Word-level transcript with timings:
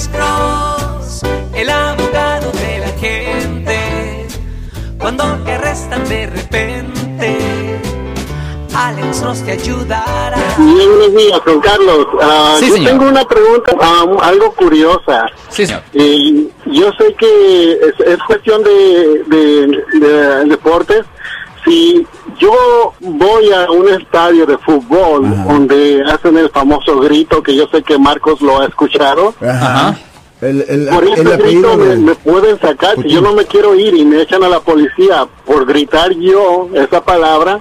Alex 0.00 0.08
Cross, 0.16 1.22
el 1.54 1.68
abogado 1.68 2.50
de 2.52 2.78
la 2.78 2.88
gente. 2.98 4.26
Cuando 4.98 5.24
te 5.44 5.52
arrestan 5.52 6.08
de 6.08 6.26
repente, 6.26 7.38
Alex 8.74 9.20
Cross 9.20 9.42
te 9.44 9.52
ayudará. 9.52 10.38
Bien, 10.56 10.88
buenos 10.88 11.14
días, 11.16 11.40
Juan 11.44 11.60
Carlos. 11.60 12.06
Ah, 12.22 12.56
Sí, 12.58 12.68
yo 12.68 12.74
señor. 12.76 12.90
tengo 12.92 13.08
una 13.10 13.24
pregunta 13.26 13.72
ah, 13.78 14.04
algo 14.22 14.52
curiosa. 14.54 15.26
Sí, 15.50 15.66
señor. 15.66 15.82
Y 15.92 16.48
yo 16.64 16.90
sé 16.98 17.14
que 17.18 17.72
es, 17.72 18.00
es 18.06 18.18
cuestión 18.26 18.62
de, 18.64 19.22
de- 19.26 19.84
de 20.00 20.44
deportes. 20.46 21.04
Si 21.62 22.06
yo 22.40 22.94
voy 23.00 23.52
a 23.52 23.70
un 23.70 23.88
estadio 23.88 24.46
de 24.46 24.56
fútbol 24.58 25.22
donde 25.46 26.02
hacen 26.10 26.36
el 26.38 26.48
famoso 26.50 26.98
grito 27.00 27.42
que 27.42 27.54
yo 27.54 27.68
sé 27.72 27.82
que 27.82 27.98
Marcos 27.98 28.40
lo 28.40 28.60
ha 28.60 28.66
escuchado, 28.66 29.34
Ajá. 29.40 29.96
El, 30.40 30.64
el, 30.68 30.88
por 30.88 31.04
el 31.04 31.12
ese 31.12 31.22
grito 31.22 31.34
apellido 31.34 31.76
me, 31.76 31.84
de- 31.86 31.96
me 31.96 32.14
pueden 32.14 32.58
sacar. 32.58 32.96
Si 33.02 33.10
yo 33.10 33.20
no 33.20 33.34
me 33.34 33.44
quiero 33.44 33.74
ir 33.74 33.94
y 33.94 34.06
me 34.06 34.22
echan 34.22 34.42
a 34.42 34.48
la 34.48 34.60
policía 34.60 35.28
por 35.44 35.66
gritar 35.66 36.12
yo 36.14 36.70
esa 36.74 37.04
palabra, 37.04 37.60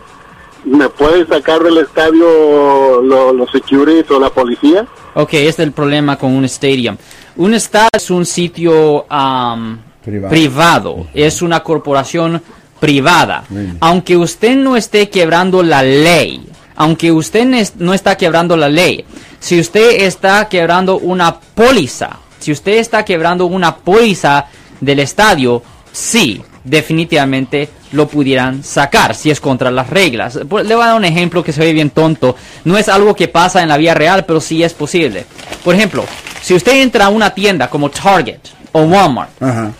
¿me 0.63 0.87
pueden 0.87 1.27
sacar 1.27 1.61
del 1.61 1.77
estadio 1.79 3.01
lo- 3.01 3.33
los 3.33 3.51
securities 3.51 4.09
o 4.11 4.19
la 4.19 4.29
policía? 4.29 4.87
Ok, 5.13 5.33
este 5.33 5.47
es 5.49 5.59
el 5.59 5.71
problema 5.73 6.17
con 6.17 6.31
un 6.33 6.45
stadium. 6.45 6.95
Un 7.35 7.53
estadio 7.53 7.89
es 7.91 8.09
un 8.11 8.25
sitio 8.25 9.05
am, 9.09 9.79
Privado. 10.05 10.29
privado. 10.29 11.07
es 11.13 11.41
una 11.41 11.61
corporación 11.61 12.41
privada. 12.79 13.43
Bien. 13.49 13.77
Aunque 13.79 14.15
usted 14.17 14.55
no 14.55 14.75
esté 14.77 15.09
quebrando 15.09 15.63
la 15.63 15.83
ley, 15.83 16.45
aunque 16.75 17.11
usted 17.11 17.45
no 17.45 17.57
es- 17.57 17.75
no 17.77 17.93
está 17.93 18.15
quebrando 18.17 18.55
la 18.55 18.69
ley, 18.69 19.05
si 19.39 19.59
usted 19.59 20.01
está 20.03 20.47
quebrando 20.47 20.97
una 20.97 21.39
póliza, 21.39 22.17
si 22.39 22.51
usted 22.51 22.73
está 22.77 23.03
quebrando 23.03 23.45
una 23.45 23.75
póliza 23.75 24.45
del 24.79 24.99
estadio, 24.99 25.61
sí, 25.91 26.41
definitivamente 26.63 27.69
lo 27.91 28.07
pudieran 28.07 28.63
sacar 28.63 29.15
si 29.15 29.31
es 29.31 29.39
contra 29.41 29.71
las 29.71 29.89
reglas. 29.89 30.35
Le 30.35 30.45
voy 30.45 30.83
a 30.83 30.87
dar 30.87 30.95
un 30.95 31.05
ejemplo 31.05 31.43
que 31.43 31.51
se 31.51 31.61
ve 31.61 31.73
bien 31.73 31.89
tonto. 31.89 32.35
No 32.63 32.77
es 32.77 32.87
algo 32.87 33.15
que 33.15 33.27
pasa 33.27 33.61
en 33.63 33.69
la 33.69 33.77
vida 33.77 33.93
real, 33.95 34.25
pero 34.25 34.39
sí 34.39 34.61
es 34.63 34.73
posible. 34.73 35.25
Por 35.63 35.73
ejemplo, 35.75 36.05
si 36.41 36.53
usted 36.53 36.73
entra 36.81 37.05
a 37.05 37.09
una 37.09 37.31
tienda 37.31 37.69
como 37.69 37.89
Target 37.89 38.39
o 38.73 38.81
Walmart, 38.83 39.31
Ajá. 39.41 39.71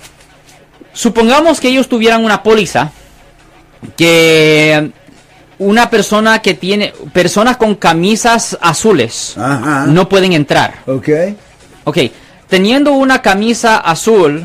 supongamos 0.94 1.60
que 1.60 1.70
ellos 1.70 1.88
tuvieran 1.88 2.23
una 2.26 2.42
póliza 2.44 2.92
que 3.96 4.92
una 5.60 5.90
persona 5.90 6.40
que 6.40 6.54
tiene 6.54 6.94
personas 7.14 7.58
con 7.58 7.76
camisas 7.76 8.58
azules 8.62 9.36
Ajá. 9.38 9.86
no 9.88 10.08
pueden 10.08 10.34
entrar. 10.34 10.76
Ok. 10.86 11.10
Ok, 11.84 11.98
teniendo 12.48 12.94
una 12.94 13.22
camisa 13.22 13.78
azul 13.78 14.44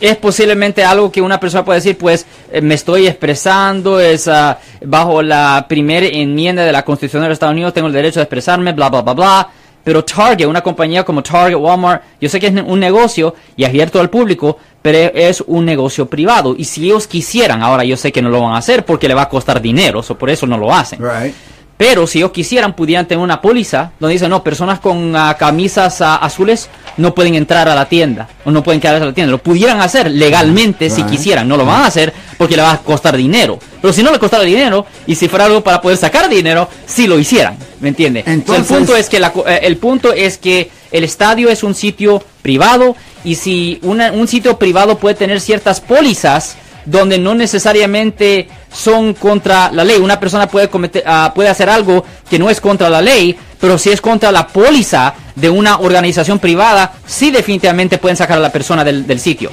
es 0.00 0.16
posiblemente 0.16 0.84
algo 0.84 1.10
que 1.10 1.22
una 1.22 1.40
persona 1.40 1.64
puede 1.64 1.78
decir, 1.78 1.96
pues 1.96 2.26
eh, 2.52 2.60
me 2.60 2.74
estoy 2.74 3.06
expresando, 3.06 4.00
es 4.00 4.28
ah, 4.28 4.58
bajo 4.84 5.22
la 5.22 5.64
primera 5.68 6.06
enmienda 6.06 6.64
de 6.64 6.72
la 6.72 6.84
Constitución 6.84 7.22
de 7.22 7.28
los 7.28 7.36
Estados 7.36 7.54
Unidos, 7.54 7.72
tengo 7.72 7.86
el 7.88 7.92
derecho 7.92 8.20
de 8.20 8.24
expresarme, 8.24 8.72
bla, 8.72 8.90
bla, 8.90 9.02
bla, 9.02 9.14
bla. 9.14 9.48
Pero 9.82 10.04
Target, 10.04 10.46
una 10.46 10.62
compañía 10.62 11.04
como 11.04 11.22
Target, 11.22 11.56
Walmart, 11.56 12.02
yo 12.20 12.28
sé 12.28 12.40
que 12.40 12.46
es 12.46 12.54
un 12.54 12.80
negocio 12.80 13.34
y 13.54 13.64
abierto 13.64 14.00
al 14.00 14.08
público, 14.08 14.58
pero 14.84 14.98
es 15.14 15.42
un 15.46 15.64
negocio 15.64 16.04
privado. 16.10 16.54
Y 16.58 16.64
si 16.64 16.84
ellos 16.84 17.06
quisieran, 17.06 17.62
ahora 17.62 17.84
yo 17.84 17.96
sé 17.96 18.12
que 18.12 18.20
no 18.20 18.28
lo 18.28 18.42
van 18.42 18.52
a 18.52 18.58
hacer 18.58 18.84
porque 18.84 19.08
le 19.08 19.14
va 19.14 19.22
a 19.22 19.28
costar 19.30 19.62
dinero, 19.62 20.02
so 20.02 20.18
por 20.18 20.28
eso 20.28 20.46
no 20.46 20.58
lo 20.58 20.74
hacen. 20.74 20.98
Right. 21.00 21.34
Pero 21.78 22.06
si 22.06 22.18
ellos 22.18 22.32
quisieran, 22.32 22.74
pudieran 22.74 23.06
tener 23.06 23.24
una 23.24 23.40
póliza 23.40 23.92
donde 23.98 24.12
dicen, 24.12 24.28
no, 24.28 24.44
personas 24.44 24.80
con 24.80 25.16
ah, 25.16 25.36
camisas 25.38 26.02
ah, 26.02 26.16
azules 26.16 26.68
no 26.98 27.14
pueden 27.14 27.34
entrar 27.34 27.66
a 27.66 27.74
la 27.74 27.88
tienda 27.88 28.28
o 28.44 28.50
no 28.50 28.62
pueden 28.62 28.78
quedarse 28.78 29.04
a 29.04 29.06
la 29.06 29.14
tienda. 29.14 29.30
Lo 29.30 29.38
pudieran 29.38 29.80
hacer 29.80 30.10
legalmente 30.10 30.90
si 30.90 31.02
quisieran. 31.04 31.48
No 31.48 31.56
lo 31.56 31.64
van 31.64 31.80
a 31.80 31.86
hacer 31.86 32.12
porque 32.36 32.54
le 32.54 32.62
va 32.62 32.72
a 32.72 32.78
costar 32.78 33.16
dinero. 33.16 33.58
Pero 33.80 33.90
si 33.94 34.02
no 34.02 34.12
le 34.12 34.18
costara 34.18 34.44
dinero 34.44 34.84
y 35.06 35.14
si 35.14 35.28
fuera 35.28 35.46
algo 35.46 35.62
para 35.62 35.80
poder 35.80 35.96
sacar 35.96 36.28
dinero, 36.28 36.68
sí 36.84 37.06
lo 37.06 37.18
hicieran. 37.18 37.56
¿Me 37.80 37.88
entiende? 37.88 38.22
So, 38.22 38.30
Entonces- 38.30 38.70
el 38.70 38.76
punto 38.76 38.96
es 38.96 39.08
que 39.08 39.18
la 39.18 39.32
eh, 39.46 39.60
el 39.62 39.78
punto 39.78 40.12
es 40.12 40.36
que 40.36 40.70
el 40.94 41.02
estadio 41.04 41.50
es 41.50 41.62
un 41.64 41.74
sitio 41.74 42.22
privado 42.40 42.94
y 43.24 43.34
si 43.34 43.78
una- 43.82 44.12
un 44.12 44.28
sitio 44.28 44.58
privado 44.58 44.96
puede 44.98 45.16
tener 45.16 45.40
ciertas 45.40 45.80
pólizas 45.80 46.56
donde 46.86 47.18
no 47.18 47.34
necesariamente 47.34 48.46
son 48.72 49.14
contra 49.14 49.72
la 49.72 49.82
ley. 49.84 49.98
Una 49.98 50.20
persona 50.20 50.46
puede 50.46 50.68
cometer, 50.68 51.02
ah, 51.06 51.32
puede 51.34 51.48
hacer 51.48 51.68
algo 51.68 52.04
que 52.30 52.38
no 52.38 52.48
es 52.48 52.60
contra 52.60 52.88
la 52.90 53.00
ley, 53.02 53.34
pero 53.60 53.76
si 53.78 53.90
es 53.90 54.00
contra 54.00 54.30
la 54.30 54.46
póliza 54.46 55.14
de 55.34 55.50
una 55.50 55.78
organización 55.78 56.38
privada, 56.38 56.92
sí 57.06 57.30
definitivamente 57.30 57.98
pueden 57.98 58.16
sacar 58.16 58.38
a 58.38 58.40
la 58.42 58.52
persona 58.52 58.84
del, 58.84 59.06
del 59.06 59.18
sitio. 59.18 59.50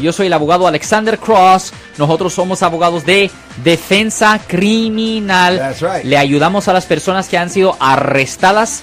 Yo 0.00 0.12
soy 0.12 0.26
el 0.28 0.32
abogado 0.32 0.68
Alexander 0.68 1.18
Cross. 1.18 1.72
Nosotros 1.96 2.32
somos 2.32 2.62
abogados 2.62 3.04
de 3.04 3.28
defensa 3.64 4.38
criminal. 4.46 5.58
That's 5.58 5.80
right. 5.80 6.04
Le 6.04 6.16
ayudamos 6.16 6.68
a 6.68 6.72
las 6.72 6.86
personas 6.86 7.26
que 7.28 7.36
han 7.36 7.50
sido 7.50 7.76
arrestadas 7.80 8.82